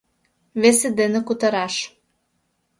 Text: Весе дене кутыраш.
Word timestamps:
Весе 0.61 0.89
дене 0.99 1.19
кутыраш. 1.27 1.75